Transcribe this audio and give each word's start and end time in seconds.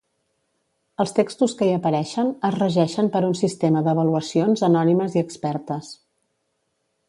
Els 1.03 1.11
textos 1.17 1.53
que 1.59 1.67
hi 1.67 1.73
apareixen 1.79 2.31
es 2.49 2.57
regeixen 2.57 3.11
per 3.17 3.23
un 3.29 3.37
sistema 3.43 3.85
d'avaluacions 3.89 4.65
anònimes 4.71 5.19
i 5.19 5.25
expertes. 5.27 5.95